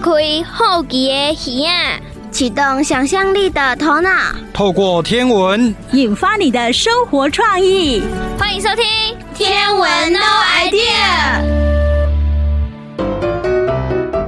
[0.00, 2.00] 开好奇的耳啊，
[2.30, 4.10] 启动想象力的头脑，
[4.50, 8.02] 透过天文引发你的生活创意。
[8.38, 8.82] 欢迎收听
[9.34, 10.18] 《天文 No
[10.64, 10.80] Idea》。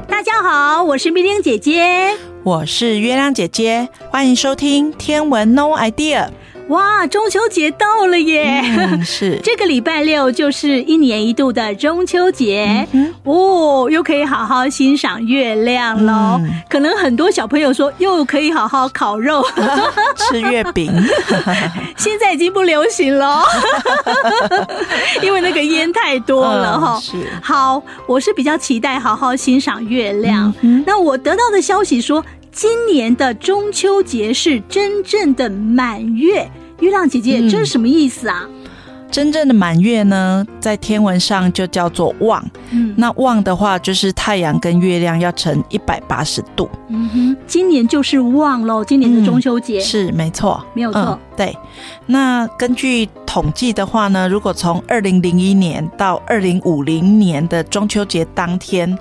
[0.06, 6.26] 大家好，我是蜜玲姐姐，我是月亮姐姐，欢迎收听《天文 No Idea》。
[6.72, 8.62] 哇，中秋节到了耶！
[8.64, 16.40] 嗯、 是这个礼拜六就是一年一度的中秋节、嗯、哦，又可以好好欣赏月亮喽。
[16.40, 19.44] 嗯、可能很多小朋友说，又可以好好烤肉、
[20.16, 20.90] 吃月饼。
[21.98, 23.44] 现在已经不流行了，
[25.22, 27.00] 因为那个烟太多了哈、嗯。
[27.02, 30.52] 是好，我是比较期待好好欣赏月亮。
[30.62, 36.50] 嗯、那我得到的消息说，今年的中秋节是真正的满月。
[36.82, 38.40] 月亮姐姐，这是什么意思啊？
[38.44, 38.66] 嗯、
[39.08, 42.44] 真正的满月呢，在天文上就叫做望。
[42.72, 46.68] 嗯，那望的话，就是太阳跟月亮要成一百八十度。
[46.88, 51.18] 嗯哼，今年就是望喽，今年的中秋节、嗯、是没错，没有错、嗯。
[51.36, 51.56] 对，
[52.06, 58.98] 那根据统计的话呢，如果从二零零一年到二零五零年的中秋节当天，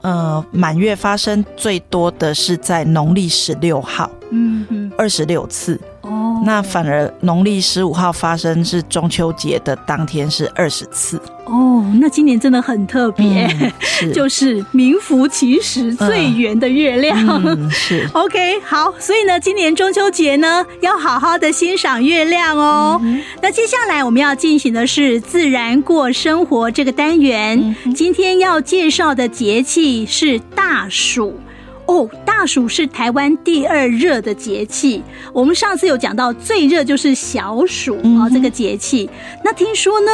[0.00, 5.78] 呃，满月发生最多的是在农历十六号，嗯哼，二十六次。
[6.44, 14.12] 那反而农历十五号发生是中秋节的当天是二十次哦，那今年真的很特别，嗯、是。
[14.14, 17.70] 就是名副其实最圆的月亮。
[17.70, 18.08] 是。
[18.14, 23.00] OK 好，所以呢，今年中秋节呢要好好的欣赏月亮哦。
[23.02, 31.40] 嗯、那接下来我们要进行的是自然过生活这个单元，嗯、今天要介绍的节气是大暑。
[31.88, 35.02] 哦，大暑是台湾第二热的节气。
[35.32, 39.08] 我们上次有讲到，最热就是小暑哦，这个节气。
[39.42, 40.12] 那听说呢，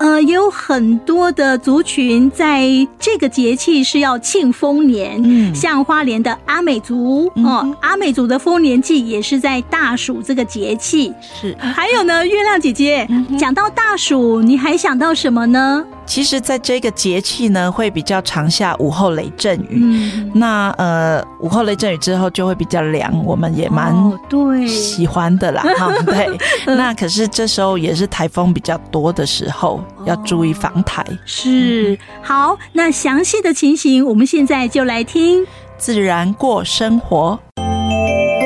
[0.00, 2.66] 呃，也有很多的族群在
[2.98, 11.12] 这个节气是要庆丰年，嗯、像花莲的阿美族、嗯、哦，阿美族的丰年祭也是在大暑这个节气。
[11.20, 15.84] 是，还有呢，月亮姐姐、嗯、讲到大暑，你还想到什么呢？
[16.06, 19.78] 其实，在这个节气呢，会比较常下午后雷阵雨。
[19.80, 23.94] 嗯、那呃，午后雷阵雨之后就会比较凉，我们也蛮
[24.28, 25.62] 对喜欢的啦。
[25.76, 26.36] 哈、哦，对。
[26.74, 31.02] 那可是这时候也是台风比较多的时候，要注意防台。
[31.02, 31.98] 哦、是。
[32.22, 35.46] 好，那详细的情形，我们现在就来听
[35.78, 37.38] 自然过生活。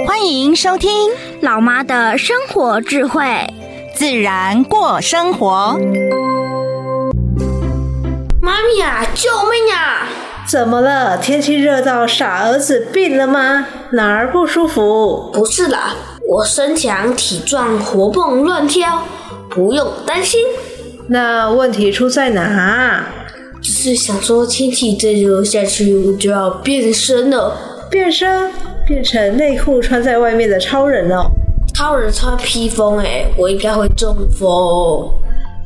[0.06, 0.90] 欢迎收听
[1.42, 3.24] 老妈的生活智慧，
[3.94, 5.78] 自然过生活。
[8.40, 10.08] 妈咪呀、啊，救命啊！
[10.46, 11.16] 怎么了？
[11.16, 13.66] 天气热到傻儿子病了吗？
[13.92, 15.30] 哪儿不舒服？
[15.32, 15.94] 不是啦，
[16.28, 19.02] 我身强体壮，活蹦乱跳，
[19.48, 20.40] 不用担心。
[21.08, 23.06] 那问题出在哪？
[23.62, 27.86] 只是想说，天气再热下去，我就要变身了。
[27.90, 28.50] 变身？
[28.86, 31.30] 变成内裤穿在外面的超人哦？
[31.74, 35.10] 超人穿披风，哎，我应该会中风。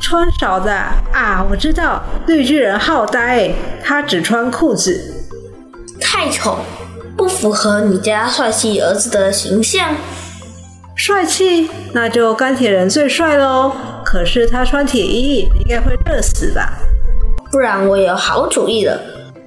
[0.00, 0.72] 穿少的
[1.12, 3.50] 啊，我知道绿巨人好呆，
[3.82, 5.24] 他只穿裤子，
[6.00, 6.58] 太丑，
[7.16, 9.96] 不符合你家帅气儿子的形象。
[10.98, 11.70] 帅气？
[11.92, 13.70] 那就钢铁人最帅喽。
[14.04, 16.72] 可是他穿铁衣，应该会热死吧？
[17.52, 19.00] 不然我有好主意了，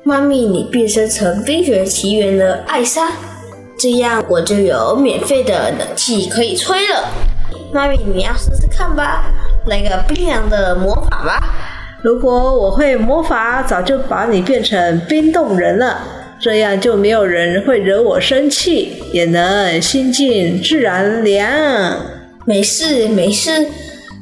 [0.06, 3.10] 妈咪，你变身成《冰雪奇缘》的艾莎，
[3.78, 7.04] 这样我就有免费的冷气可以吹了。
[7.74, 9.26] 妈咪，你要试试看吧。
[9.66, 11.54] 来个冰凉的魔法吧！
[12.02, 16.00] 如果我会魔法，早就把你变成冰冻人了，
[16.42, 21.48] 这样就没有人会惹我生气，也能心静自然凉。
[22.46, 23.68] 没事没事，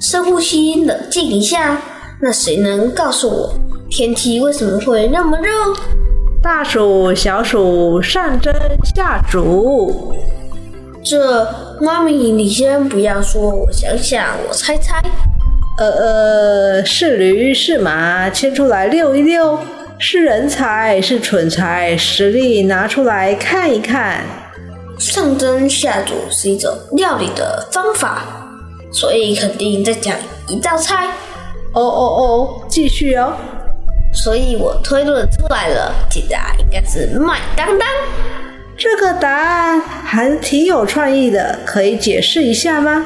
[0.02, 1.82] 深呼吸，冷静一下。
[2.22, 3.54] 那谁能告诉我，
[3.90, 5.50] 天气为什么会那么热？
[6.44, 8.54] 大暑、小暑、上蒸
[8.94, 10.14] 下煮。
[11.02, 11.48] 这
[11.80, 15.02] 妈咪，你先不要说，我想想，我猜猜。
[15.78, 19.58] 呃呃，是驴是马，牵出来遛一遛；
[20.02, 24.24] 是人才是蠢材，实力拿出来看一看。
[24.98, 28.24] 上蒸下煮是一种料理的方法，
[28.94, 30.16] 所以肯定在讲
[30.48, 31.08] 一道菜。
[31.74, 33.34] 哦哦哦，继续哦。
[34.14, 37.88] 所以我推论出来了，解答应该是麦当当。
[38.78, 43.06] 这个答案还挺有创意的，可以解释一下吗？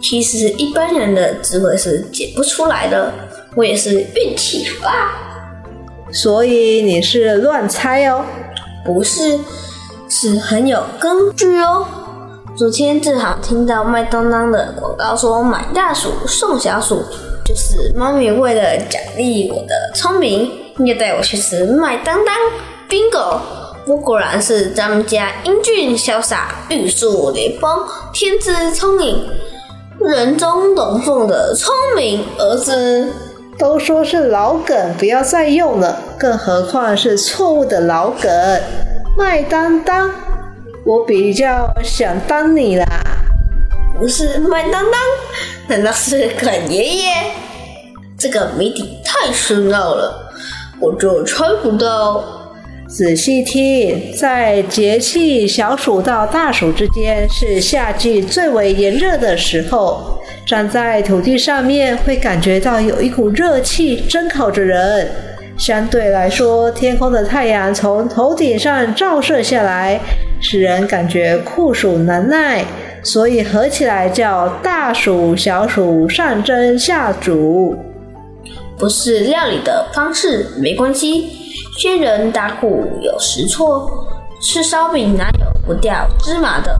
[0.00, 3.14] 其实一般人的智慧是解不出来的，
[3.54, 5.28] 我也是运气好啊。
[6.12, 8.24] 所以你是乱猜哦？
[8.84, 9.38] 不是，
[10.08, 11.86] 是很有根据哦。
[12.54, 17.02] 昨天正好听到麦当当的广告说买大鼠送小鼠，
[17.44, 20.50] 就是妈咪为了奖励我的聪明，
[20.84, 22.34] 要带我去吃麦当当。
[22.88, 23.40] Bingo！
[23.86, 27.80] 我果然是咱们家英俊潇洒、玉树临风、
[28.12, 29.26] 天资聪颖、
[29.98, 33.08] 人中龙凤的聪明儿子。
[33.58, 38.30] 都说是老梗，不要再用了，更何况是错误的老梗。
[39.16, 40.10] 麦当当，
[40.84, 42.84] 我比较想当你啦。
[43.98, 44.92] 不是麦当当，
[45.68, 47.12] 难道是梗爷爷？
[48.18, 50.32] 这个谜底太深奥了，
[50.80, 52.41] 我就猜不到。
[52.92, 60.18] 仔细听，在节气小暑到大暑之间，是夏季最为炎热的时候。
[60.44, 65.08] 站在土地上面，会感觉到有一股热气蒸烤着人。
[65.56, 69.98] 相对来说，天空的太阳从头顶上照射下来，
[70.38, 72.62] 使人感觉酷暑难耐，
[73.02, 77.74] 所以合起来叫大暑、小暑上蒸下煮。
[78.78, 81.38] 不是料理的方式没关系。
[81.78, 83.90] 仙人打鼓有时错，
[84.40, 86.76] 吃烧饼哪有不掉芝麻的？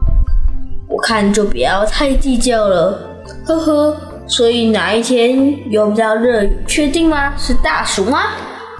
[0.87, 3.97] 我看就不要太计较了，呵呵。
[4.25, 7.33] 所以哪一天有比较热，确定吗？
[7.37, 8.19] 是大暑吗？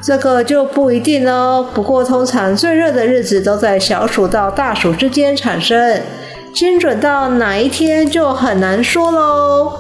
[0.02, 1.66] 这个就不一定喽。
[1.74, 6.02] 不过通常最热的日子都在小暑到大暑之间产生，
[6.54, 9.74] 精准到哪一天就很难说喽。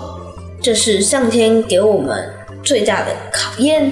[0.62, 2.30] 这是上天给我们
[2.62, 3.92] 最大的考验。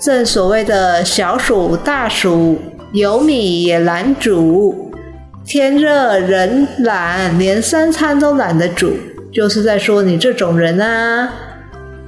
[0.00, 2.56] 正所谓的小暑大暑，
[2.92, 4.92] 有米也难煮；
[5.44, 8.92] 天热人懒，连三餐都懒得煮，
[9.32, 11.28] 就是在说你这种人啊！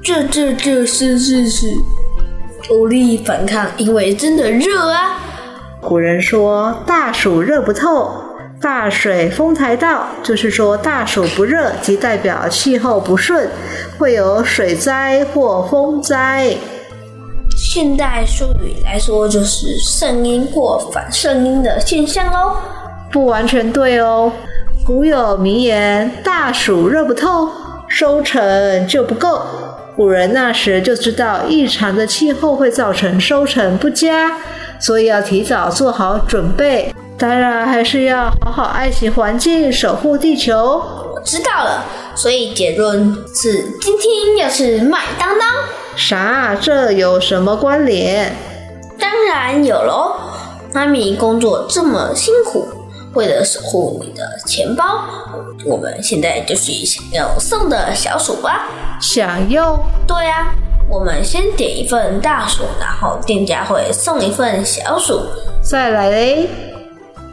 [0.01, 1.67] 这这这是事实，
[2.71, 5.19] 无力反抗，因为真的热啊！
[5.81, 8.13] 古人说大暑热不透，
[8.61, 13.49] 大水风台到，就是说大暑不热，即代表气候不顺，
[13.99, 16.55] 会有水灾或风灾。
[17.73, 22.57] 现代术语来说，就是圣婴或反圣婴的现象哦。
[23.13, 24.33] 不完全对哦。
[24.85, 27.49] 古有名言：“大暑热不透，
[27.87, 29.41] 收成就不够。”
[29.95, 34.37] 古人那时就知道异常的气候会造成收成不佳，
[34.81, 36.93] 所以要提早做好准备。
[37.17, 40.83] 当然，还是要好好爱惜环境，守护地球。
[41.15, 41.85] 我知道了，
[42.17, 45.49] 所以结论是：今天要吃麦当当。
[45.97, 46.57] 啥？
[46.61, 48.35] 这有什么关联？
[48.99, 50.15] 当然有喽！
[50.73, 52.69] 妈咪工作这么辛苦，
[53.15, 54.85] 为了守护你的钱包，
[55.67, 58.69] 我们现在就去想要送的小鼠吧。
[59.01, 59.79] 想要？
[60.07, 60.53] 对呀，
[60.89, 65.21] 我们先点一份大鼠，然后店家会送一份小鼠。
[65.63, 66.49] 再来嘞，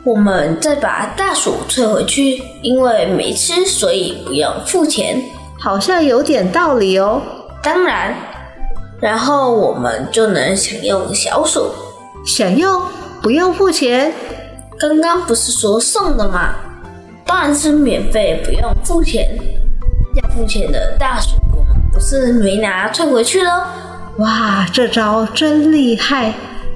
[0.04, 5.22] 我们再把大鼠退回去，因为没吃，所以不用付钱。
[5.60, 7.22] 好像有点道理哦。
[7.62, 8.16] 当然。
[9.00, 11.72] 然后我们就能享用小鼠，
[12.26, 12.82] 享用
[13.22, 14.12] 不用付钱。
[14.80, 16.56] 刚刚不是说送的吗？
[17.26, 19.30] 当然是免费，不用付钱。
[20.16, 23.72] 要付钱的大鼠，我们不是没拿退回去了？
[24.18, 26.34] 哇，这招真厉害！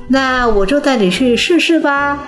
[0.08, 2.20] 那我就带你去试试吧。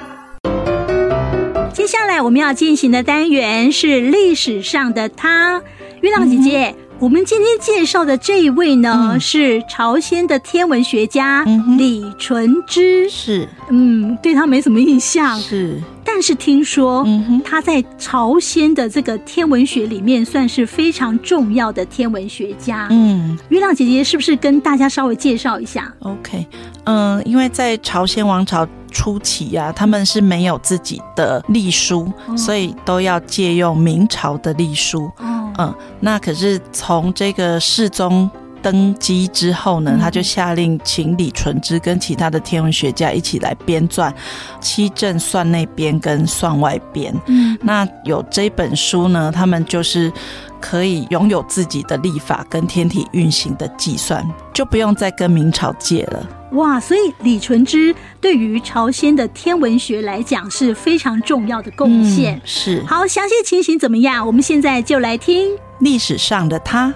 [1.71, 5.61] 接下来我们要进行的单元是历史上的他，
[6.01, 6.69] 月亮姐姐。
[6.69, 11.43] 嗯我们今天介绍的这一位呢，嗯、是朝鲜的天文学家
[11.77, 13.09] 李淳之。
[13.09, 15.37] 是，嗯，对他没什么印象。
[15.37, 17.05] 是，但是听说
[17.43, 22.87] 他在朝鲜的这个天文学里面算是非常重要的天文学家。
[22.89, 26.47] 嗯，月亮姐姐是不是跟大家稍微介绍一下？OK，
[26.85, 35.11] 嗯，因为在朝鲜王朝初期呀、啊，他们是没有自己的历书，哦、所以都要借用明朝的历书。
[35.57, 38.29] 嗯，那可是从这个世宗
[38.61, 44.13] 登基之后呢，他就下令请李淳之跟其他的天文学家一起来编撰
[44.61, 47.13] 七正算内编跟算外编。
[47.25, 50.11] 嗯，那有这本书呢，他们就是
[50.63, 56.25] 可以拥有自己的历法跟天体运行的计算，就不用再跟明朝借了。
[56.53, 62.37] 哇，所以李纯之对于朝鲜的天文学来讲是非常重要的贡献。
[62.37, 62.83] 嗯，是。
[62.87, 64.25] 好，详细情形怎么样？
[64.25, 66.95] 我们现在就来听历史上的他。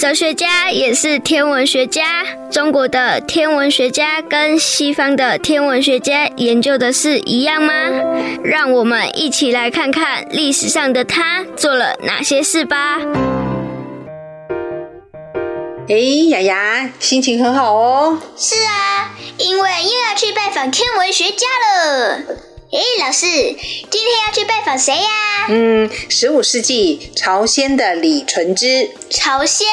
[0.00, 2.24] 哲学家也是天文学家。
[2.50, 7.74] 中国的天文学家跟西方的天文学家研究的是一样吗？
[8.42, 12.98] 让我们一起来看看历史上的他做了哪些事吧。
[15.90, 15.94] 哎，
[16.30, 18.18] 雅雅，心情很好哦。
[18.38, 22.22] 是啊，因为又要去拜访天文学家了。
[22.72, 25.46] 哎，老师，今天要去拜访谁呀？
[25.48, 28.88] 嗯，十五世纪朝鲜的李淳之。
[29.10, 29.66] 朝鲜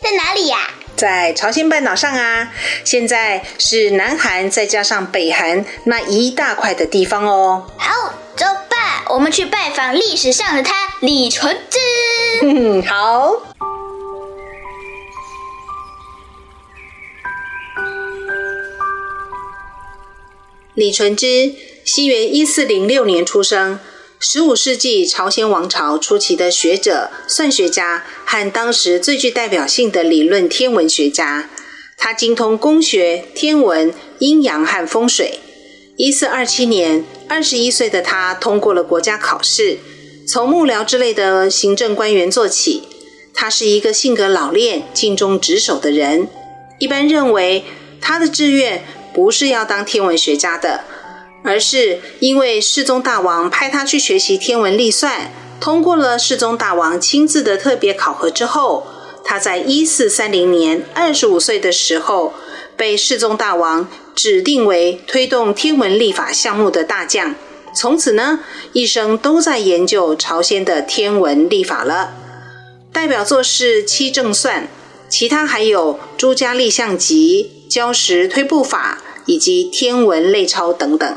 [0.00, 0.70] 在哪里呀？
[0.96, 2.50] 在朝鲜半岛上啊，
[2.84, 7.70] 现在是南韩再加上北韩那一大块的地方哦。
[7.76, 11.78] 好，走吧，我们去拜访历史上的他李纯之。
[12.46, 13.42] 嗯，好。
[20.72, 21.52] 李纯之，
[21.88, 23.80] 西元一四零六年出生。
[24.20, 31.48] 十五世纪朝鲜王朝初期的学者、算学家和当时最具代表性的理论天文学家，
[31.96, 35.38] 他精通工学、天文、阴阳和风水。
[35.96, 39.78] 一四二七年，二十一岁的他通过了国家考试，
[40.26, 42.82] 从幕僚之类的行政官员做起。
[43.32, 46.28] 他是一个性格老练、尽忠职守的人。
[46.78, 47.64] 一般认为，
[47.98, 50.84] 他的志愿不是要当天文学家的。
[51.42, 58.86] 而是因为世宗大王派他去学习天文历算，通过了世宗大王亲自的特别考核之后，
[59.24, 62.34] 他在一四三零年二十五岁的时候，
[62.76, 67.34] 被世宗大王指定为推动天文历法项目的大将。
[67.74, 68.40] 从此呢，
[68.72, 72.14] 一生都在研究朝鲜的天文历法了。
[72.92, 74.64] 代表作是《七正算》，
[75.08, 81.16] 其他还有《朱家历象集》、《交时推步法》以及《天文类钞》等等。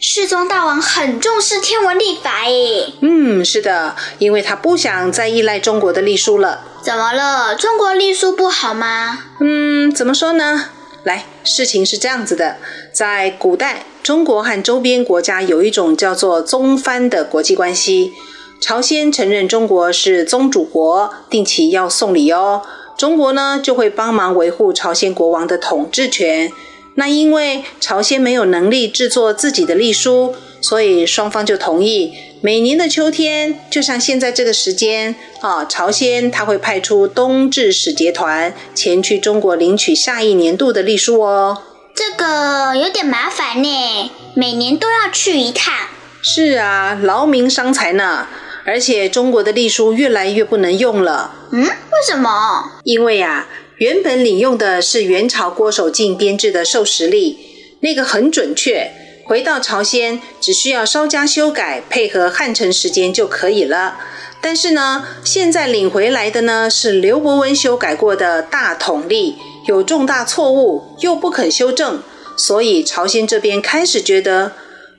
[0.00, 2.94] 世宗大王很重视天文历法诶。
[3.00, 6.60] 嗯，是的，因为他不想再依赖中国的历书了。
[6.80, 7.56] 怎么了？
[7.56, 9.18] 中国历书不好吗？
[9.40, 10.66] 嗯，怎么说呢？
[11.02, 12.58] 来，事情是这样子的，
[12.92, 18.12] 在古代，中国和周边国家有一种叫做宗藩的国际关系。
[18.60, 22.62] 朝鲜承认中国是宗主国，定期要送礼哦。
[22.96, 26.52] 中国呢，就会帮忙维护朝鲜国王的统治权。
[26.98, 41.62] 那因为朝鲜没有能力制作自己的历书，所以双方就同意每年的秋天，就像现在这个时间啊，朝鲜他会派出冬至使节团前去中国领取下一年度的历书哦。
[41.94, 45.72] 这个有点麻烦呢，每年都要去一趟。
[46.20, 48.26] 是啊，劳民伤财呢。
[48.64, 51.32] 而且中国的隶书越来越不能用了。
[51.52, 51.70] 嗯，为
[52.04, 52.72] 什么？
[52.82, 53.46] 因为呀。
[53.78, 57.38] 原本领用的是元朝郭守敬编制的授时历，
[57.80, 58.90] 那个很准确。
[59.24, 63.98] 回到朝鲜，只需要稍加修改，配合汉城时间就可以了。
[64.40, 72.02] 但是呢，现在领回来的呢是刘伯温修改过的大统历，有重大错误，又不肯修正，
[72.36, 74.52] 所以朝鲜这边开始觉得，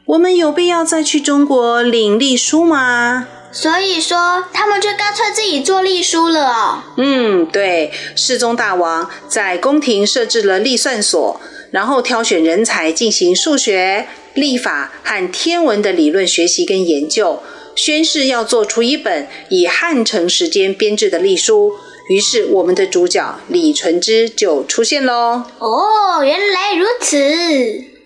[0.05, 3.27] 我们有必要再去中国领历书吗？
[3.51, 6.83] 所以说，他们就干脆自己做历书了哦。
[6.97, 11.41] 嗯，对，世宗大王在宫廷设置了历算所，
[11.71, 17.41] 然后挑选人才进行数学、历法和天文的理论学习跟研究，
[17.75, 21.73] 宣誓要做出一本以汉城时间编制的历书。
[22.09, 25.43] 于是，我们的主角李纯之就出现喽。
[25.57, 27.17] 哦，原来如此。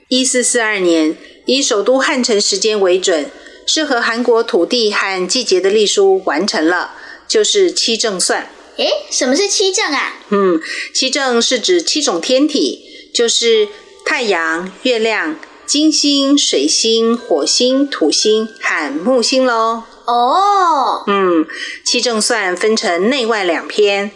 [0.07, 3.29] 一四四二年，以首都汉城时间为准。
[3.65, 6.91] 适合韩国土地和季节的历书完成了，
[7.27, 8.49] 就是七正算。
[8.77, 10.13] 诶，什么是七正啊？
[10.29, 10.59] 嗯，
[10.93, 13.67] 七正是指七种天体，就是
[14.05, 19.83] 太阳、月亮、金星、水星、火星、土星和木星喽。
[20.05, 21.45] 哦，嗯，
[21.85, 24.11] 七正算分成内外两篇。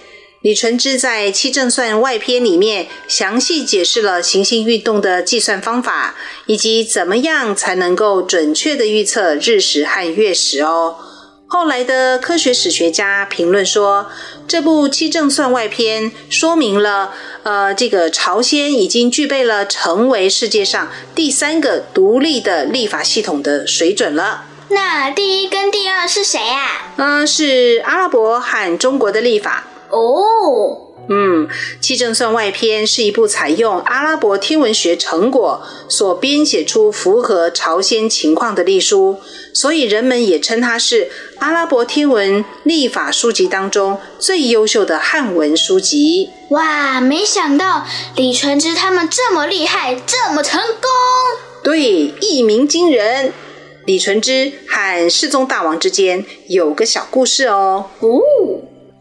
[0.48, 10.96] 李纯之在《七正算外篇》里面详细解释了行星运动的计算方法，以及怎么样才能够准确的预测日食和月食哦。
[11.48, 14.10] 后来的科学史学家评论说，
[14.48, 17.14] 这部《七正算外篇》说明了，
[17.44, 24.46] 呃，这个朝鲜已经具备了成为世界上第三个独立的立法系统的水准了。
[24.70, 26.94] 那第一跟第二是谁啊？
[26.96, 29.68] 嗯、呃，是阿拉伯和中国的立法。
[29.90, 31.48] 哦，嗯，
[31.80, 39.18] 《七正算外篇》是一部采用阿拉伯天文学成果所编写出符合朝鲜情况的历书，
[39.54, 46.30] 所以人们也称它是阿拉伯天文历法书籍当中最优秀的汉文书籍。
[46.50, 50.90] 哇，没想到李纯之他们这么厉害，这么成功。
[51.64, 53.32] 对，一鸣惊人。
[53.86, 57.86] 李纯之和世宗大王之间有个小故事哦。
[58.02, 58.20] 哦。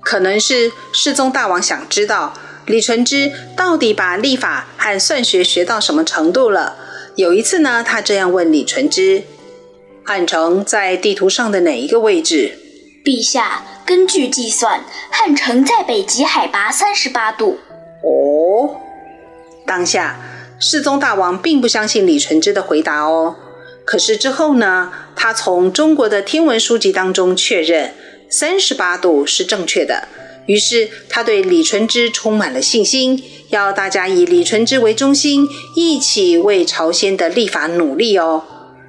[0.06, 2.32] 可能是世宗大王想知道
[2.66, 6.76] 李纯之到底把历法和算学学到什么程度了。
[7.16, 9.24] 有一次呢，他这样问李纯之
[10.06, 12.56] ：“汉城在地图上的哪一个位置？”
[13.04, 17.58] 陛下，根据计算，汉城在北极海拔三十八度。
[18.04, 18.76] 哦，
[19.66, 20.20] 当下
[20.60, 23.34] 世宗大王并不相信李纯之的回答哦。
[23.84, 27.92] 可是之后呢，他从中国的天文书籍当中确认。
[28.28, 30.08] 三十八度是正确的，
[30.46, 38.44] 于是他对李纯之充满了信心，要大家以李纯之为中心，一起为朝鲜的立法努力哦。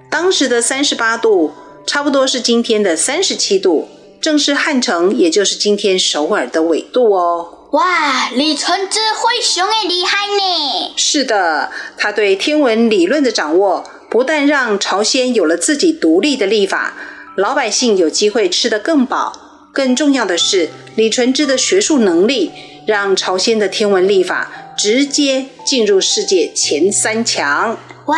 [0.09, 1.51] 当时的三十八度，
[1.85, 3.89] 差不多是今天的三十七度，
[4.19, 7.53] 正是汉城，也就是今天首尔的纬度哦。
[7.71, 10.93] 哇，李纯之灰熊也，厉害呢！
[10.95, 16.95] 是的，他对天文理论的掌握，不但让朝鲜有了自己独立的立法，
[17.37, 19.69] 老百姓有机会吃得更饱。
[19.71, 22.51] 更重要的是，李纯之的学术能力
[22.87, 27.77] 让朝鲜的天文历法直接进入世界前三强。
[28.07, 28.17] 哇，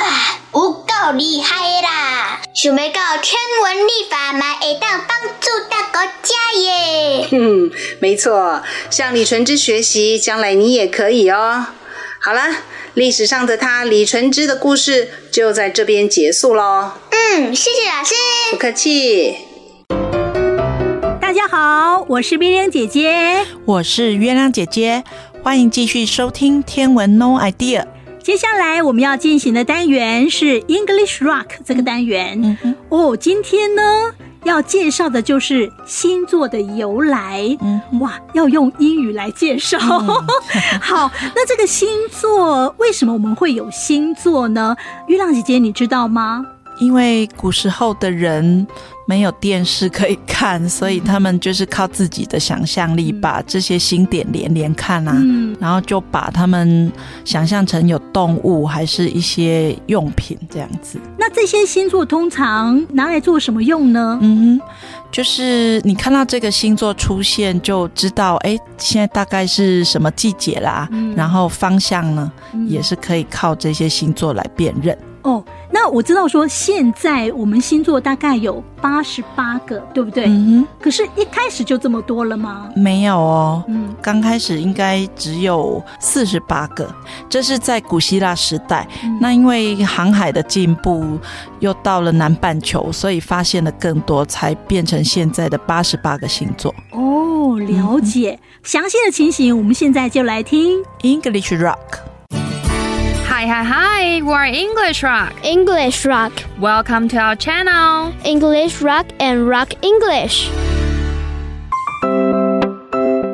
[0.54, 2.40] 有够厉害啦！
[2.54, 7.28] 想要到天文历法嘛，会当帮助大国家耶。
[7.30, 11.66] 哼，没错，向李纯之学习，将来你也可以哦。
[12.22, 12.42] 好了，
[12.96, 16.92] 历史上的他李纯之的故事就在这边结束喽。
[17.12, 18.14] 嗯，谢谢老师。
[18.52, 19.38] 不客气。
[21.22, 25.06] 大家好，我是冰玲姐姐，我是月亮姐姐，
[25.42, 27.84] 欢迎继续收听《天文 No Idea》。
[28.22, 32.58] 接下来我们要进行的单元是 English Rock 这个单元。
[32.62, 32.76] 嗯。
[32.90, 37.44] 哦，今天呢要介绍的就是星座的由来。
[37.62, 39.78] 嗯，哇，要用英语来介绍。
[39.80, 40.08] 嗯、
[40.82, 44.76] 好，那这个星座为什么我们会有星座呢？
[45.08, 46.46] 月亮姐姐，你知道吗？
[46.80, 48.66] 因为古时候的人
[49.10, 56.92] 没有电视可以看，所以他们就是靠自己的想象力把这些星点连连看啊，嗯、然后就把他们
[57.26, 61.00] 想象成有动物，还是一些用品这样子。
[61.18, 64.20] 那这些星座通常拿来做什么用呢？
[64.22, 64.68] 嗯哼，
[65.12, 70.88] 就是你看到这个星座出现，就知道哎，现在大概是什么季节啦。
[70.92, 74.96] 嗯、然后方向呢，嗯、也是可以靠这些星座来辨认。
[75.24, 80.26] 哦，那我知道说现在我们星座大概有八十八个，对不对？
[80.26, 80.68] 嗯哼。
[80.82, 82.70] 可是，一开始就这么多了吗？
[82.76, 83.64] 没有哦。
[83.68, 86.90] 嗯，刚开始应该只有四十八个，
[87.30, 88.88] 这是在古希腊时代。
[89.04, 89.18] 嗯。
[89.22, 91.18] 那因为航海的进步，
[91.60, 96.74] 又到了南半球，所以发现了更多，才变成现在的八十八个星座。
[96.92, 98.40] 哦，了解。
[98.42, 98.46] 嗯。
[98.64, 102.00] 详细的情形，我们现在就来听 English Rock。
[103.39, 104.23] Hi, hi, hi!
[104.23, 105.33] We're English Rock.
[105.45, 106.33] English Rock.
[106.59, 108.13] Welcome to our channel.
[108.25, 110.51] English Rock and Rock English.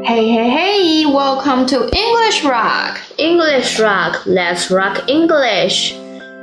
[0.05, 1.07] Hey, hey, hey!
[1.07, 3.01] Welcome to English Rock.
[3.19, 4.27] English Rock.
[4.27, 5.95] Let's rock English.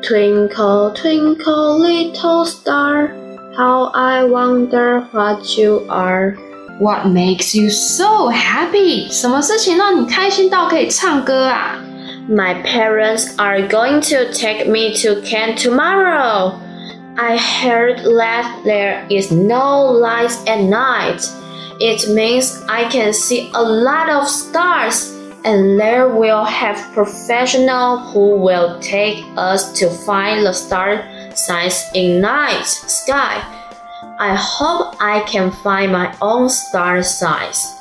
[0.01, 3.09] Twinkle, twinkle, little star.
[3.55, 6.31] How I wonder what you are.
[6.79, 9.09] What makes you so happy?
[9.11, 11.77] 什么事情让你开心到可以唱歌啊
[12.27, 16.59] ？My parents are going to take me to camp tomorrow.
[17.17, 21.21] I heard that there is no lights at night.
[21.79, 28.35] It means I can see a lot of stars and there will have professionals who
[28.35, 33.41] will take us to find the star signs in night sky.
[34.19, 37.73] I hope I can find my own star signs.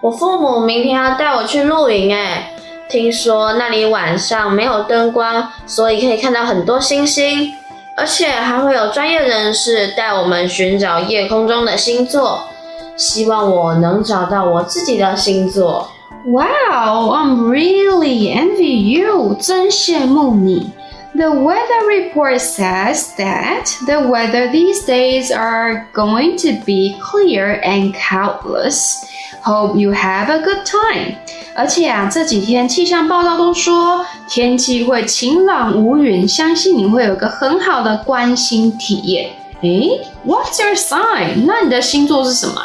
[0.00, 2.55] 我父母明天要带我去露营诶。
[2.89, 7.53] 听说那里晚上没有灯光，所以可以看到很多星星，
[7.95, 12.47] 而且还会有专业人士带我们寻找夜空中的星座。
[12.95, 15.91] 希望我能找到我自己的星座。
[16.25, 20.71] Wow, I'm really envy you，真羡慕你。
[21.13, 29.03] The weather report says that the weather these days are going to be clear and cloudless.
[29.43, 31.15] Hope you have a good time.
[31.55, 39.29] 而且啊，这几天气象报道都说天气会晴朗无云，相信你会有个很好的观星体验。
[39.61, 41.45] 诶，What's your sign？
[41.45, 42.61] 那你的星座是什么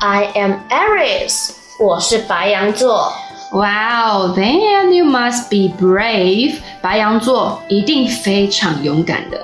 [0.00, 3.12] ？I am Aries，我是白羊座。
[3.52, 6.56] Wow，then you must be brave。
[6.80, 9.38] 白羊座一定非常勇敢的。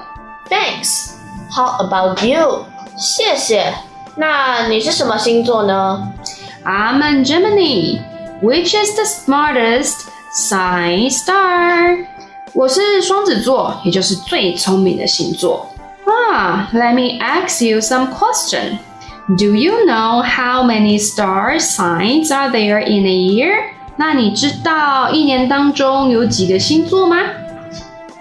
[0.48, 1.10] Thanks。
[1.54, 2.64] How about you？
[2.96, 3.74] 谢谢。
[4.16, 6.08] 那你是什么星座呢
[6.67, 12.05] ？I'm a Gemini。Which is the smartest sign star？
[12.53, 15.69] 我是双子座，也就是最聪明的星座。
[16.05, 18.79] 啊，Let me ask you some question.
[19.37, 23.53] Do you know how many star signs are there in a year？
[23.95, 27.17] 那你知道一年当中有几个星座吗？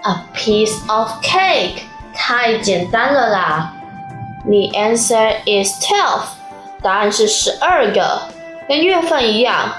[0.03, 1.81] A piece of cake，
[2.13, 3.73] 太简单了啦。
[4.45, 6.23] The answer is twelve，
[6.81, 8.21] 答案是十二个，
[8.67, 9.71] 跟月份一样。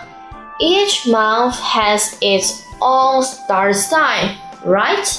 [0.59, 5.19] Each month has its own star sign, right?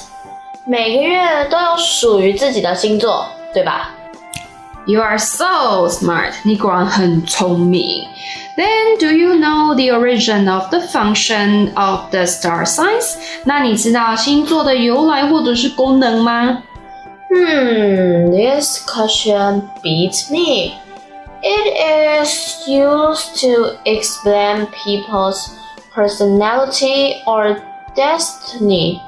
[0.65, 3.89] 每个月都有属于自己的星座，对吧？
[4.87, 6.33] You are so smart.
[6.43, 8.07] 你果然很聪明。
[8.55, 13.15] Then, do you know the origin of the function of the star signs?
[13.43, 16.63] 那你知道星座的由来或者是功能吗？
[17.29, 20.75] Hmm, this question beats me.
[21.41, 25.51] It is used to explain people's
[25.93, 27.57] personality or
[27.95, 28.99] destiny.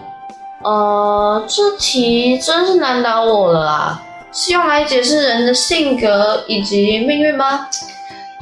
[0.63, 4.04] 呃，这题真是难倒我了啊！
[4.32, 7.68] 是用来解释人的性格以及命运吗？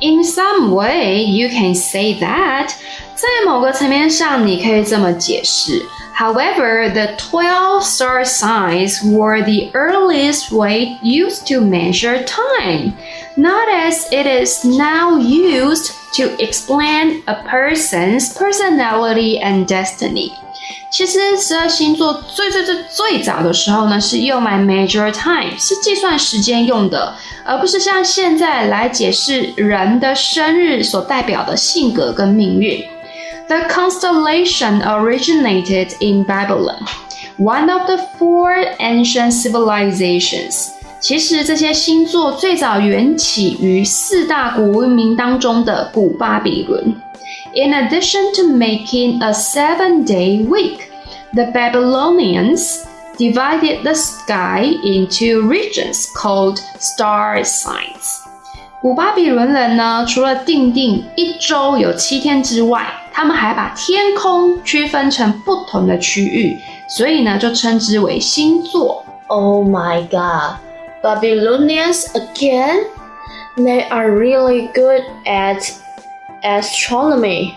[0.02, 2.70] In some way, you can say that.
[3.16, 5.86] 在某个层面上，你可以这么解释。
[6.18, 12.94] However, the 12 star signs were the earliest way used to measure time,
[13.40, 20.32] not as it is now used to explain a person's personality and destiny.
[20.90, 32.84] 其实十二星座最最最最早的时候呢，是用来 measure time，是计算时间用的，而不是像现在来解释人的生日所代表的性格跟命运。
[33.48, 36.88] The constellation originated in Babylon,
[37.38, 40.70] one of the four ancient civilizations.
[41.01, 46.95] 其实这些星座最早缘起于四大古文明当中的古巴比伦。
[47.55, 50.81] In addition to making a seven-day week,
[51.33, 52.85] the Babylonians
[53.17, 58.21] divided the sky into regions called star signs.
[58.83, 66.59] 古巴比伦人呢，除了定定一周有七天之外，他们还把天空区分成不同的区域，
[66.89, 69.05] 所以呢，就称之为星座。
[69.27, 70.57] Oh my God,
[71.02, 72.86] Babylonians again?
[73.58, 75.72] They are really good at
[76.44, 77.54] Astronomy，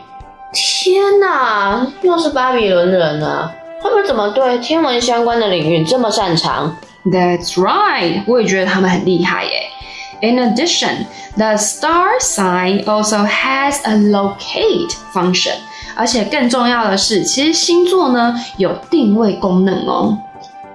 [0.52, 3.52] 天哪，又是巴比伦人啊！
[3.82, 6.76] 他们怎么对天文相关的领域这么擅长？
[7.04, 9.62] That's right，我也觉得他们很厉害耶。
[10.20, 15.54] In addition, the star sign also has a locate function，
[15.96, 20.18] 而且更重要的是，其实星座呢有定位功能哦。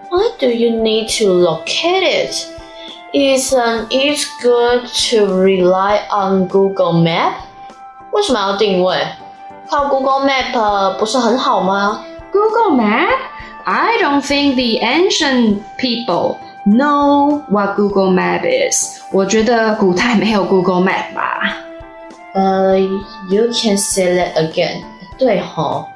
[0.10, 2.48] Why do you need to locate it?
[3.14, 7.34] Isn't it good to rely on Google Map?
[8.12, 8.98] 为什么要定位？
[9.70, 12.04] 靠 Google Map 不是很好吗？
[12.32, 13.18] Google Map?
[13.66, 19.00] I don't think the ancient people know what Google Map is.
[19.12, 21.40] 我觉得古代没有 Google Map 吧。
[22.34, 24.84] 呃、uh,，You can say that again.
[25.20, 25.88] 对吼。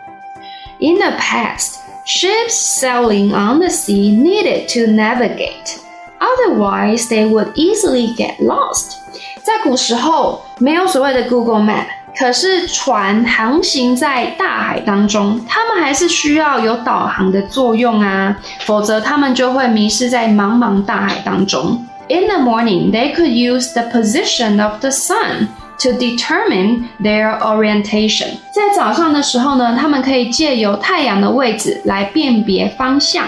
[0.79, 5.79] In the past, ships sailing on the sea needed to navigate.
[6.22, 8.98] Otherwise, they would easily get lost.
[9.42, 11.86] 在古时候，没有所谓的 Google Map。
[12.14, 21.84] 可是船航行在大海当中，他们还是需要有导航的作用啊，否则他们就会迷失在茫茫大海当中。
[22.08, 28.36] In the morning, they could use the position of the sun to determine their orientation.
[28.52, 33.24] 在早上的时候呢，他们可以借由太阳的位置来辨别方向。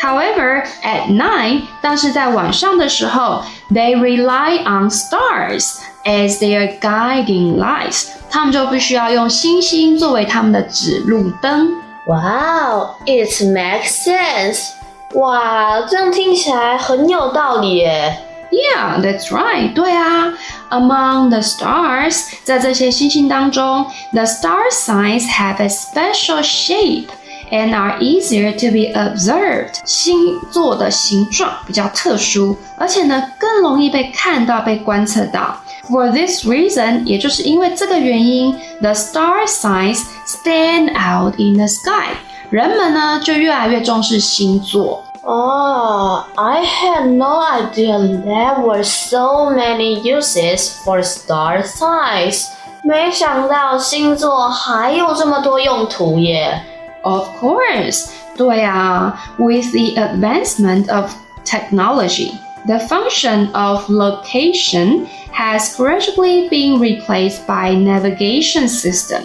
[0.00, 8.08] However, at night，但是在晚上的时候，they rely on stars as their guiding lights。
[8.30, 11.70] 他们就必须要用星星作为他们的指路灯。
[12.06, 14.70] Wow, it makes sense.
[15.14, 18.18] 哇，这样听起来很有道理耶。
[18.50, 19.72] Yeah, that's right.
[19.74, 20.32] 对啊，
[20.70, 27.08] Among the stars，在这些星星当中，the star signs have a special shape.
[27.50, 29.74] and are easier to be observed。
[29.84, 35.56] 星座的形状比较特殊，而且呢更容易被看到、被观测到。
[35.88, 42.16] For this reason，也就是因为这个原因，the star signs stand out in the sky。
[42.50, 45.04] 人们呢就越来越重视星座。
[45.22, 52.46] Oh, I had no idea there were so many uses for star signs。
[52.82, 56.62] 没想到星座还有这么多用途耶。
[57.02, 61.12] Of course，对啊，with the advancement of
[61.44, 62.32] technology,
[62.66, 69.22] the function of location has gradually been replaced by navigation system。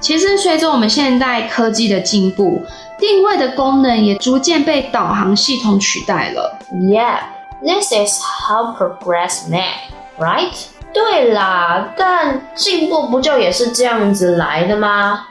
[0.00, 2.64] 其实随着我们现代科技的进步，
[2.98, 6.58] 定位的功能也逐渐被导航系统取代了。
[6.72, 7.20] Yeah,
[7.62, 10.52] this is how progress made, right?
[10.92, 15.26] 对啦，但进步不就也是这样子来的吗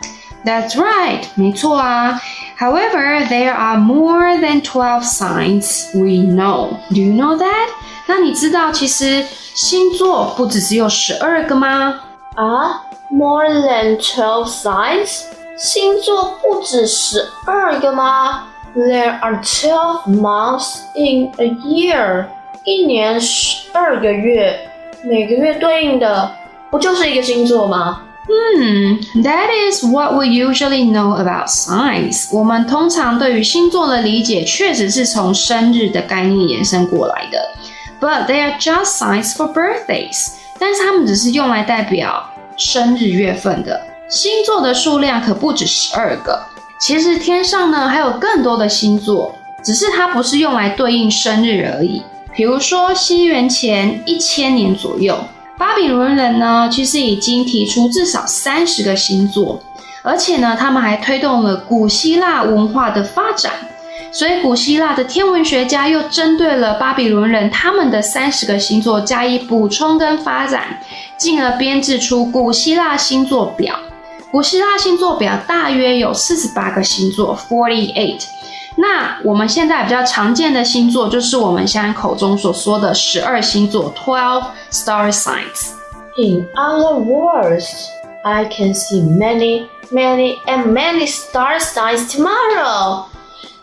[0.46, 2.22] ？That's right，没错啊。
[2.58, 6.78] However, there are more than twelve signs we know.
[6.89, 7.70] Do you know that?
[8.08, 12.00] 那你知道其实星座不只只有十二个吗？
[12.36, 15.24] 啊，More than twelve signs？
[15.58, 18.48] 星座不止十二个吗？
[18.76, 22.26] There are twelve months in a year.
[22.65, 24.70] 一年十二个月，
[25.04, 26.32] 每个月对应的
[26.70, 28.02] 不就是一个星座吗？
[28.33, 32.29] 嗯，That is what we usually know about signs。
[32.33, 37.51] 我们通常对于星座的理解确实是从生日的概念延伸过来的。
[38.01, 40.29] But they are just signs for birthdays。
[40.61, 42.25] 但是它们只是用来代表
[42.57, 43.81] 生日月份的。
[44.09, 46.40] 星座的数量可不止十二个。
[46.81, 52.03] 其实天上呢还有更多的星座，只是它不是用来对应生日而已。
[52.33, 55.19] 比如说西元前一千年左右。
[55.61, 59.62] 巴比伦人呢，其实已经提出至少三十个星座，
[60.03, 63.53] 而且呢，他们还推动了古希腊文化的发展。
[64.11, 70.81] 所以，古希腊的天文学家又针对了巴比伦人他们的三十个星座加以补充跟发展，
[71.18, 73.79] 进而编制出古希腊星座表。
[74.33, 78.23] 古希腊星座表大约有四十八个星座，forty eight。
[78.81, 85.73] 那我们现在比较常见的星座，就是我们现在口中所说的十二星座 （twelve star signs）。
[86.16, 87.69] In other words,
[88.25, 93.05] I can see many, many and many star signs tomorrow.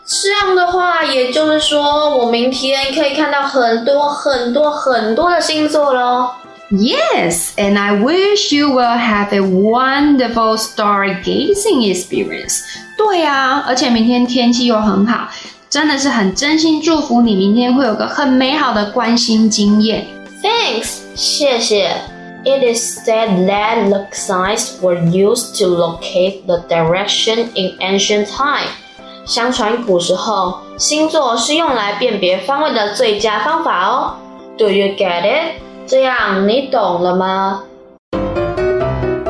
[0.06, 6.30] 这样的话，也就是说，我明天可以看到很多很多很多的星座喽。
[6.71, 12.63] Yes, and I wish you will have a wonderful stargazing experience.
[12.97, 15.27] 对啊，而且明天天气又很好，
[15.69, 20.07] 真的是很真心祝福你，明天会有个很美好的观星经验。
[20.41, 21.91] Thanks，谢谢。
[22.43, 28.67] It is said that the signs were used to locate the direction in ancient time.
[29.25, 34.15] 相传古时候，星座是用来辨别方位的最佳方法哦。
[34.57, 35.61] Do you get it?
[35.88, 37.67] 这样你懂了吗？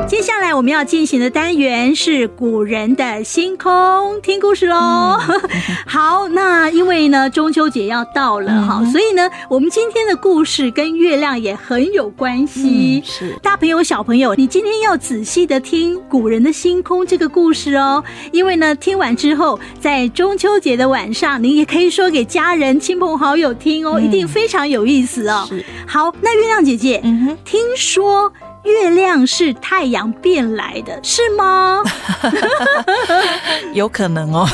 [0.08, 5.18] 接下来我们要进行的单元是古人的星空，听故事喽。
[5.28, 5.40] 嗯、
[5.86, 13.02] 好，那因为呢中秋节要到了哈、嗯，所以呢我们今天的故事跟月亮也很有关系。
[13.04, 25.44] 嗯、是大朋友小朋友，你今天要仔细的听古人的星空这个故事哦，因为呢听完之后，在中秋节的晚上，你也可以说给家人、亲朋好友听哦，嗯、一定非常有意思哦。
[25.46, 27.02] 是好，那月亮姐姐，
[27.44, 28.32] 听说。
[28.64, 31.82] 月亮是太阳变来的，是吗？
[33.72, 34.46] 有可能哦，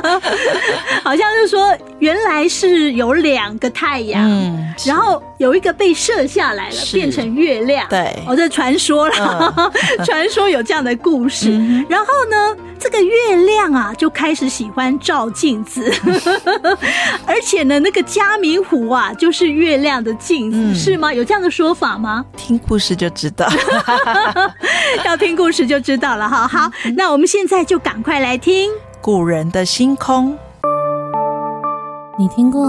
[1.02, 7.86] 好像是说原来是有两个太阳，嗯，然后有一个被射下来了，变成月亮。
[7.88, 9.72] 对，我、哦、这传说了，
[10.04, 11.50] 传、嗯、 说有这样的故事。
[11.50, 15.92] 嗯、然后呢，这个月亮啊，就开始喜欢照镜子，
[17.26, 21.12] 而且呢，那个嘉明湖啊，就是月亮的镜子、嗯，是吗？
[21.14, 22.24] 有这样的说法吗？
[22.36, 23.03] 听故事就。
[23.10, 23.46] 知道，
[25.04, 26.46] 要听故事就知道了哈。
[26.46, 30.36] 好，那我们现在就赶快来听古人的星空。
[32.18, 32.64] 你听过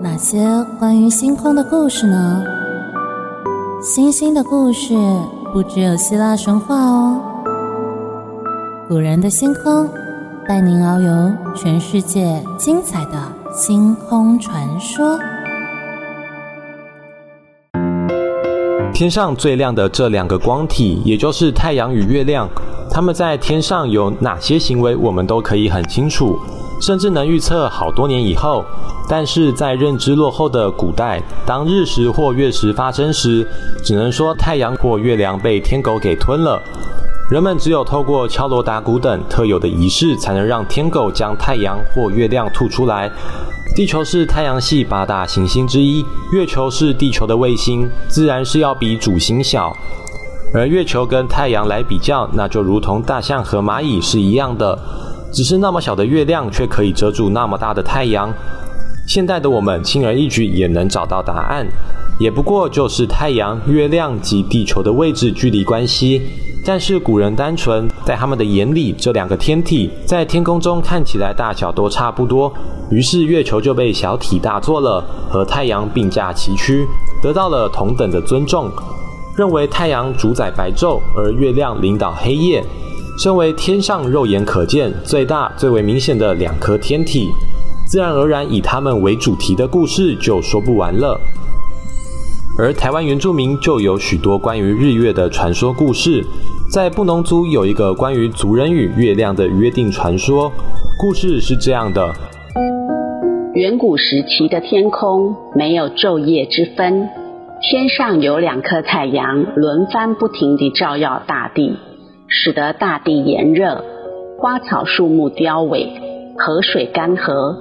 [0.00, 0.38] 哪些
[0.78, 2.42] 关于星空的故事呢？
[3.82, 4.94] 星星的故事
[5.52, 7.20] 不只有希腊神话哦。
[8.88, 9.88] 古人的星空，
[10.48, 13.12] 带您遨游全世界精彩的
[13.52, 15.18] 星空传说。
[18.96, 22.48] 天上最亮的这两个光体，也就是太阳与月亮，
[22.90, 26.38] 它们在天上有哪些行为，我们都可以很清楚，
[26.80, 28.64] 甚至能预测好多年以后。
[29.06, 33.46] 但是在认知落后的古代，当日食或月食发生时，
[33.84, 36.58] 只能说太阳或月亮被天狗给吞了。
[37.28, 43.10] 人们只有透过敲锣打鼓等特有的仪式，才能让天狗将太阳或月亮吐出来。
[43.74, 49.76] 地球是太阳系八大行星之一，月球是地球的卫星，自然是要比主星小。
[50.54, 54.78] 而月球跟太阳来比较，那就如同大象和蚂蚁是一样的，
[55.32, 58.32] 只是那么小的月亮却可以遮住那么大的太阳。
[59.06, 61.64] 现代的我们轻而易举也能找到答案，
[62.18, 66.20] 也不过就是太阳、月亮及地球的位置距离关系。
[66.64, 72.52] 但是古人单纯，在他们的眼里，这两个天体在天空中看起来大小都差不多，
[72.90, 76.84] 于是月球就被小题大做了，和太阳并驾齐驱，
[77.22, 78.68] 得到了同等的尊重。
[79.36, 82.64] 认为太阳主宰白昼，而月亮领导黑夜。
[83.18, 87.28] 身为天上肉眼可见最大、最为明显的两颗天体，
[87.86, 91.18] 自然而然以他们为主题的故事就说不完了。
[92.58, 96.24] 而台湾原住民就有许多关于日月的传说故事。
[96.68, 100.50] 在布农族有一个关于族人与月亮的约定传说，
[100.98, 102.12] 故事是这样的：
[103.54, 107.08] 远古时期的天空没有昼夜之分，
[107.62, 111.76] 天上有两颗太阳轮番不停地照耀大地，
[112.26, 113.84] 使得大地炎热，
[114.38, 115.86] 花草树木凋萎，
[116.36, 117.54] 河水干涸，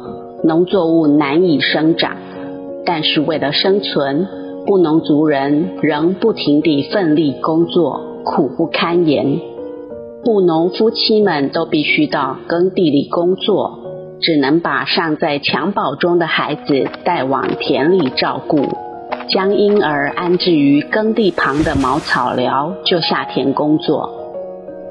[0.45, 2.15] 农作物难以生长。
[2.86, 4.27] 但是为了生存，
[4.67, 9.39] 布农族人仍不停地奋力工作，苦不堪言。
[10.23, 13.79] 布农夫妻们都必须到耕地里工作，
[14.21, 18.67] 只能把尚在襁褓中的孩子带往田里照顾，
[19.27, 24.12] 将婴儿安置于耕地旁的茅草寮，就下田工作。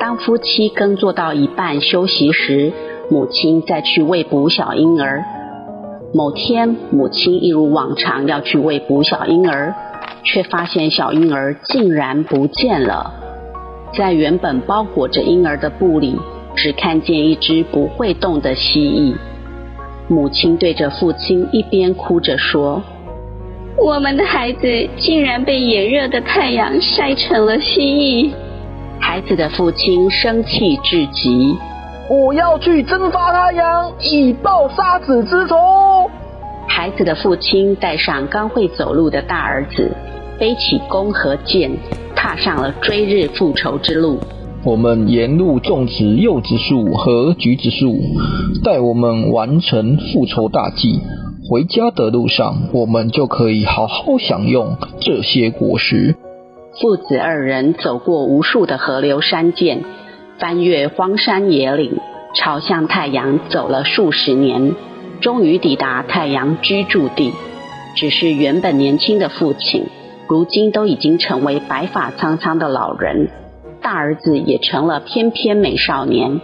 [0.01, 2.73] 当夫妻耕作到一半休息时，
[3.09, 5.25] 母亲再去喂哺小婴儿。
[6.17, 9.75] 某天，母亲一如往常要去喂哺小婴儿，
[10.23, 13.13] 却发现小婴儿竟然不见了。
[13.99, 16.17] 在原本包裹着婴儿的布里，
[16.55, 19.17] 只看见一只不会动的蜥蜴。
[20.07, 22.81] 母亲对着父亲一边哭着说
[23.77, 28.31] ：“我们的孩子竟然被炎热的太阳晒成了蜥蜴。”
[29.03, 31.57] 孩子的父亲生气至极。
[32.07, 35.57] 我要去蒸发太阳，以报杀子之仇。
[36.69, 39.91] 孩子的父亲带上刚会走路的大儿子，
[40.39, 41.71] 背起弓和箭，
[42.15, 44.19] 踏上了追日复仇之路。
[44.65, 47.97] 我们沿路种植柚子树和橘子树，
[48.63, 51.01] 待我们完成复仇大计，
[51.49, 56.15] 回家的路上，我们就可以好好享用这些果实。
[56.83, 59.83] 父子二人走过无数的河流山涧。
[60.45, 61.99] 翻越荒山野岭，
[62.35, 64.75] 朝向太阳走了数十年，
[65.23, 67.33] 终于抵达太阳居住地。
[67.97, 69.87] 只是原本年轻的父亲，
[70.29, 73.31] 如今都已经成为白发苍苍的老人，
[73.81, 76.43] 大儿子也成了翩翩美少年。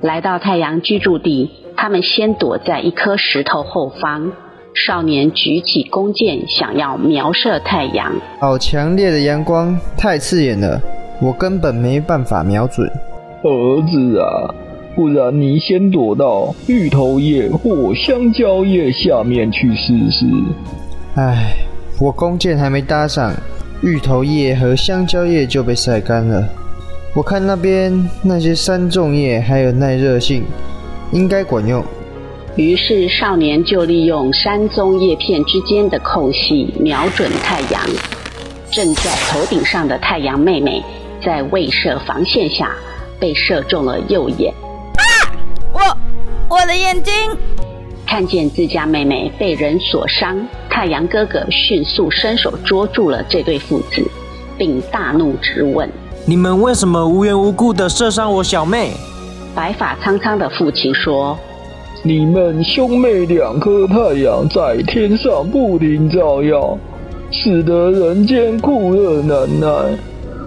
[0.00, 4.30] 来到太阳居住地，他们先躲在一颗石头后方。
[4.74, 8.12] 少年举起弓箭，想要瞄射太阳。
[8.38, 10.80] 好强烈的阳光，太刺眼了。
[11.20, 12.88] 我根本没办法瞄准，
[13.42, 14.54] 儿子啊，
[14.94, 20.26] 不然你先躲到芋头叶或香蕉叶下面去试试。
[21.16, 21.54] 唉，
[22.00, 23.32] 我弓箭还没搭上，
[23.82, 26.48] 芋头叶和香蕉叶就被晒干了。
[27.14, 30.44] 我看那边那些山种叶还有耐热性，
[31.10, 31.82] 应该管用。
[32.54, 37.82] 于是少年就利用山棕叶片之间的空隙瞄准太阳。
[38.70, 40.80] 正在头顶上的太阳妹妹。
[41.24, 42.72] 在未设防线下，
[43.18, 44.52] 被射中了右眼。
[44.96, 45.02] 啊！
[45.72, 47.12] 我我的眼睛！
[48.06, 50.34] 看见自家妹妹被人所伤，
[50.70, 54.02] 太阳哥哥迅速伸手捉住了这对父子，
[54.56, 55.86] 并大怒质问
[56.24, 58.92] ：“你们为什么无缘无故的射伤我小妹？”
[59.54, 61.38] 白发苍苍的父亲说
[62.02, 66.78] ：“你们兄妹两颗太阳在天上不停照耀，
[67.30, 69.68] 使得人间酷热难耐。”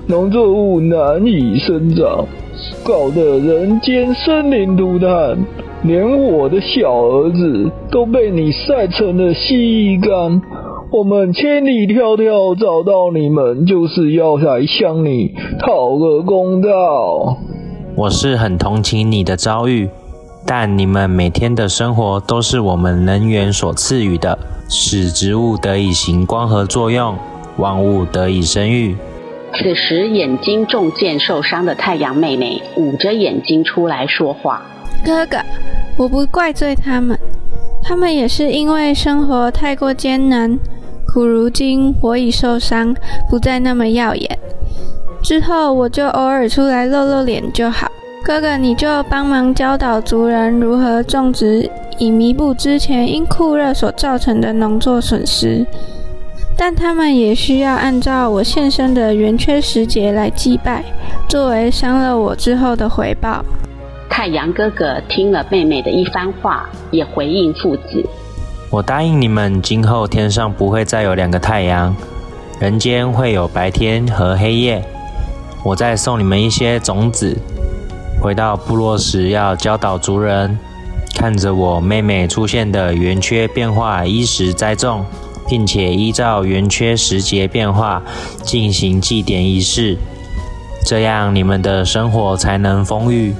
[0.07, 2.25] 农作物难以生长，
[2.83, 5.37] 搞得人间生灵涂炭，
[5.83, 10.41] 连我的小儿子都被你晒成了蜥蜴干。
[10.91, 17.37] 我们千里迢迢找到你们，就是要来向你讨个公道。
[17.95, 19.89] 我是很同情你的遭遇，
[20.45, 24.37] 但你们每天的生活都是我们能源所赐予的，
[24.67, 27.15] 使植物得以行光合作用，
[27.57, 28.95] 万物得以生育。
[29.53, 34.61] 此时，眼睛中箭受伤的太阳妹妹捂着眼睛出来说话
[35.05, 35.37] ：“哥哥，
[35.97, 37.17] 我不怪罪他们，
[37.83, 40.57] 他们也是因为生活太过艰难。
[41.13, 42.95] 苦如今我已受伤，
[43.29, 44.39] 不再那么耀眼。
[45.21, 47.91] 之后我就偶尔出来露露脸就好。
[48.23, 55.65] 哥哥，你就帮忙教导族人如何种植，以弥补之前因酷热所造成的农作损失。”
[56.63, 60.83] 但他们也需要按照我现身的圆缺时节来祭拜，
[61.27, 63.43] 作为伤了我之后的回报。
[64.07, 68.07] 太阳哥哥听了妹妹的一番话，也回应父子
[68.69, 71.95] ：“我答应你们，今后天上不会再有两个太阳，
[72.59, 74.85] 人间会有白天和黑夜。
[75.65, 77.35] 我再送你们一些种子，
[78.21, 80.55] 回到部落时要教导族人，
[81.15, 85.03] 看着我妹妹出现的圆缺变化，依时栽种。”
[85.51, 88.01] 并且依照圆缺时节变化
[88.41, 89.97] 进行祭典仪式，
[90.85, 93.33] 这样你们的生活才能丰裕。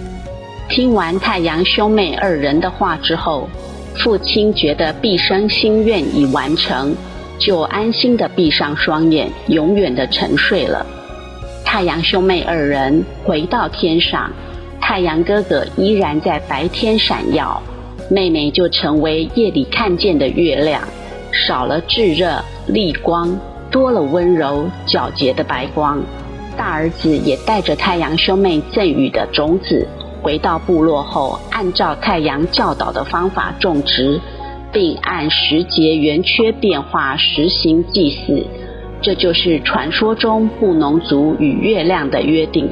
[0.68, 3.47] 听完太阳兄妹二人的话之后，
[3.95, 6.93] 父亲觉得毕生心愿已完成，
[7.39, 10.86] 就安心的闭上双眼，永远的沉睡了。
[11.64, 14.30] 太阳兄妹二人回到天上，
[14.82, 17.64] 太阳哥哥依然在白天闪耀，
[18.09, 20.86] 妹妹就成为夜里看见的月亮。
[21.32, 26.01] 少了炙热、厉光，多了温柔、皎洁的白光。
[26.57, 29.88] 大儿子也带着太阳兄妹赠予的种子，
[30.21, 34.19] 回到部落后，按照太阳教导的方法种植。
[34.73, 38.41] 并按时节圆缺变化实行祭祀。
[39.01, 42.69] 这就是传说中布农族与月亮的约定。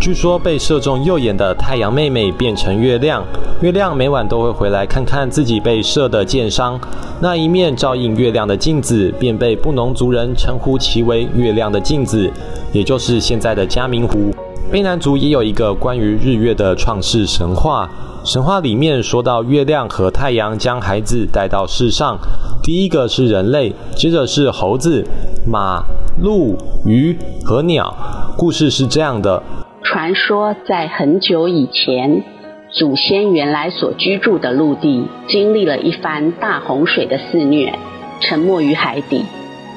[0.00, 3.24] 据说被射中右眼的太阳妹妹变成月亮，
[3.60, 6.78] 月亮每晚都会回来看看自己被射的箭伤。
[7.20, 12.30] 那一面照应月亮的镜子，便被布农族人称呼其为“月亮的镜子”，
[12.72, 14.32] 也就是现在的嘉明湖。
[14.70, 17.90] 卑南族也有一个关于日月的创世神话，
[18.24, 22.16] 神话里面说到月亮和太阳将孩子带到世上，
[22.62, 25.04] 第一个是人类，接着是猴子、
[25.44, 25.82] 马、
[26.22, 27.92] 鹿、鱼和鸟。
[28.36, 29.42] 故事是这样的。
[29.90, 32.22] 传说在很久以前，
[32.70, 37.72] 祖先原来所居住的陆地经历了一番大洪水的肆虐，
[38.20, 39.24] 沉没于海底，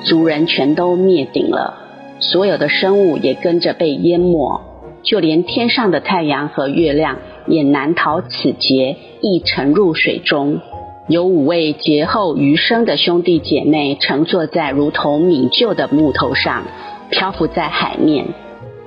[0.03, 1.77] 族人全都灭顶了，
[2.19, 4.59] 所有的生物也跟着被淹没，
[5.01, 10.59] 就连天上的太阳和月亮也难逃此劫，亦沉入水中。
[11.07, 16.63] 有五位劫后余生的兄弟姐妹乘坐在如同米臼的木头上，
[17.09, 18.25] 漂浮在海面。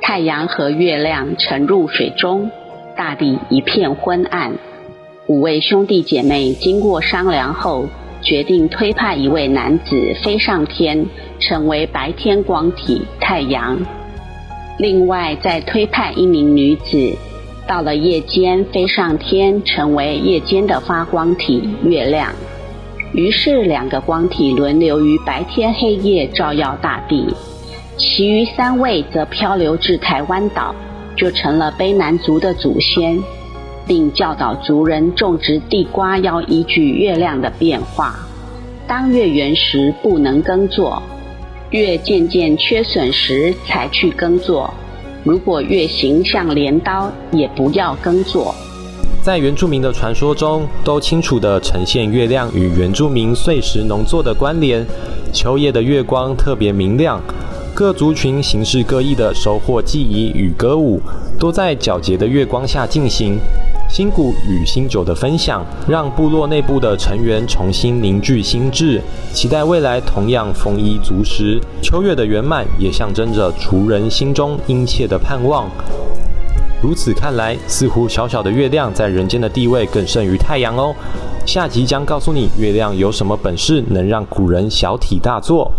[0.01, 2.51] 太阳和月亮沉入水中，
[2.97, 4.53] 大地一片昏暗。
[5.27, 7.87] 五位兄弟姐妹经过商量后，
[8.21, 11.07] 决定推派一位男子飞上天，
[11.41, 13.77] 成为白天光体太阳；
[14.79, 17.17] 另外再推派一名女子，
[17.67, 22.31] 到了夜间飞上天，成为夜间的发光体月亮。
[23.15, 27.35] 于是两个光体轮流于白天黑夜照耀大地。
[27.97, 30.75] 其余三位则漂流至台湾岛，
[31.17, 33.23] 就成了卑南族的祖先，
[33.87, 38.17] 并教导族人种植地瓜要依据月亮的变化。
[38.89, 41.01] 当月圆时不能耕作，
[41.71, 44.75] 月渐渐缺损时才去耕作。
[45.23, 48.53] 如果月形像镰刀，也不要耕作。
[49.23, 54.85] 在原住民的传说中，都清楚地呈现月亮与原住民岁时农作的关联。
[55.33, 57.21] 秋夜的月光特别明亮。
[57.75, 61.01] 各族群形式各异的收获祭仪与歌舞，
[61.41, 63.37] 都在皎洁的月光下进行。
[63.91, 69.03] 新谷与新酒的分享，让部落内部的成员重新凝聚心智，
[69.33, 71.61] 期待未来同样丰衣足食。
[71.83, 75.68] 秋月的圆满，也象征着族人心中殷切的盼望。
[76.81, 80.95] 如此看来，似乎小小的月亮在人间的地位更胜于太阳哦。
[81.45, 85.72] 下集将告诉你，月亮有什么本事，能让古人小题大做。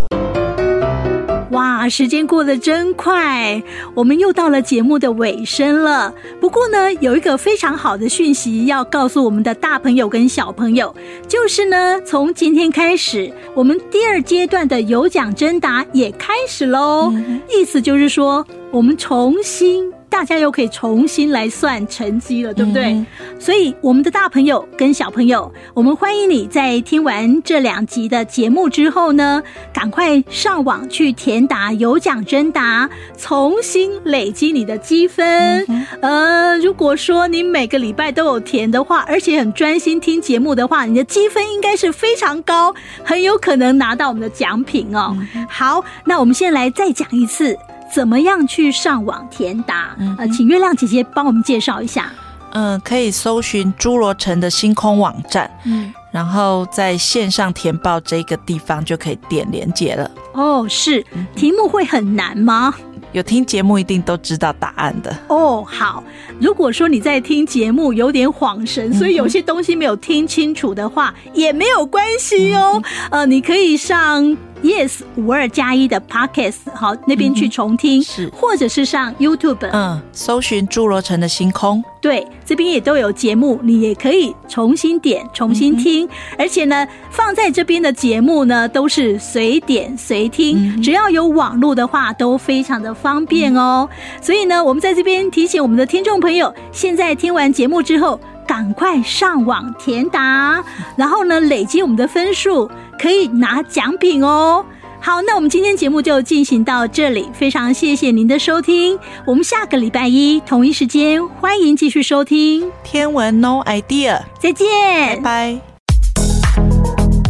[1.85, 3.61] 哇，时间过得真快，
[3.93, 6.11] 我们又到了节目的尾声了。
[6.41, 10.95] 不过呢，有一个非常好的讯息要告诉我们的大朋友跟小朋友，
[11.27, 17.11] 就是呢，从今天开始，我们第二阶段的有奖征答也开始喽。
[17.13, 19.94] 嗯、意思就是说，我们重新。
[20.15, 22.85] 大家又可以重新来算成绩了，对不对？
[22.85, 23.05] 嗯、
[23.37, 29.43] 所以，我们的大朋友跟小朋友，我们欢迎你在听完这两集的节目之后呢，
[29.73, 35.65] 赶快上网去填答有奖征答，重新累积你的积分。
[35.67, 45.13] 嗯、呃，如果说你每个礼拜都有填的话，而且很专心听节目的话，你的积分应该是非常高，很有可能拿到我们的奖品哦。
[45.35, 47.57] 嗯、好，那我们先来再讲一次。
[47.95, 49.95] 怎么样去上网填答？
[50.17, 52.11] 呃，请月亮姐姐帮我们介绍一下。
[52.51, 60.11] 嗯，可以搜寻侏罗城的星空网站，嗯，然后在线上填报这个地方就可以点连接了。
[60.33, 61.05] 哦，是，
[61.37, 62.75] 题目会很难吗？
[63.13, 65.17] 有听节目一定都知道答案的。
[65.29, 66.03] 哦，好。
[66.41, 72.83] 如果说你在听节目有点恍神，所以有些东西没有听清楚的话，也没有关系哦。
[73.09, 74.35] 呃，你可以上。
[74.65, 86.09] Yes，五二加一的 Podcast 好，那边去重听，嗯、是，或者是上 YouTube，嗯，搜寻侏罗城的星空，对，这边也都有节目，你也可以重新点、重新听，嗯、
[86.39, 93.87] 而且呢，放在这边的节目呢都是随点随听，嗯、只要有网络的话都非常的方便哦。
[93.91, 100.63] 嗯、所以呢，我们在这边提醒我们的听众朋友，现在听完节目之后，赶快上网填答，
[100.95, 102.69] 然后呢，累积我们的分数。
[102.97, 104.65] 可以拿奖品哦！
[105.01, 108.97] 好，那我们今天节目就进行到这里，非常谢谢您的收听。
[109.27, 114.65] 我们下个礼拜一同一时间，欢迎继续收听天文 No Idea，再见，
[115.07, 115.59] 拜拜。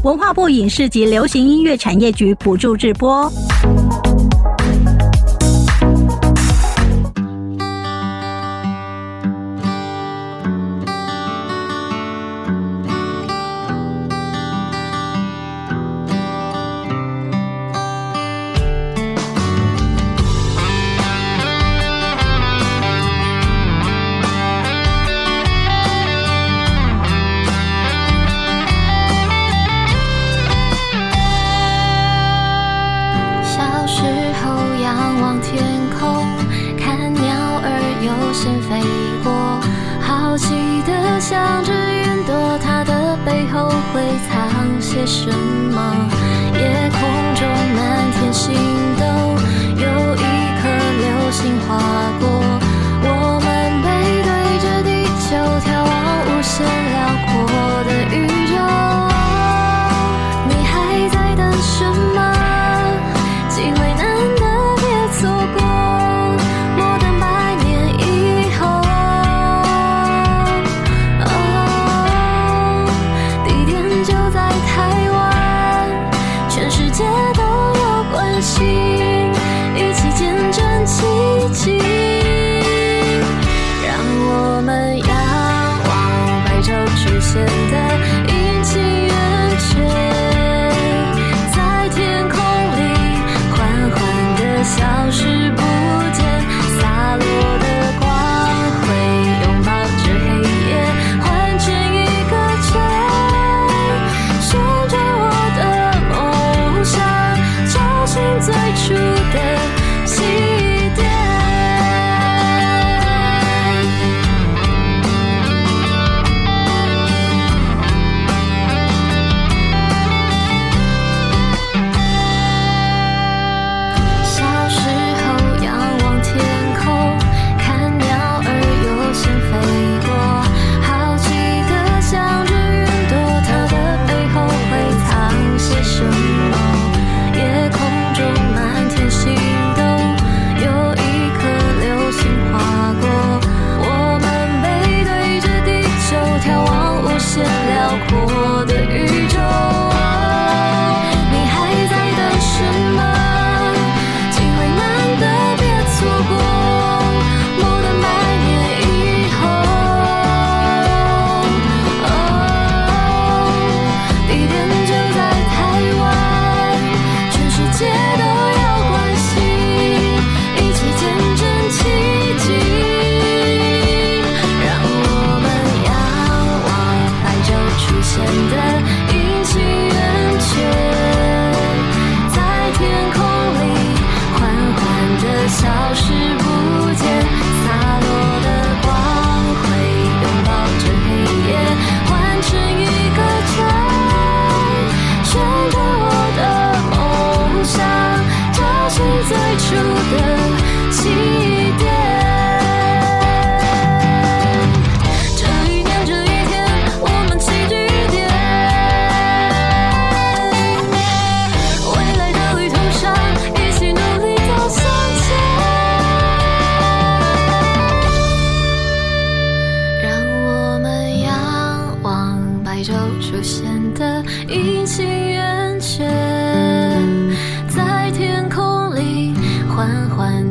[0.04, 3.30] 文化部影视及流行音乐产业局补助直播。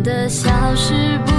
[0.05, 1.34] 的消失。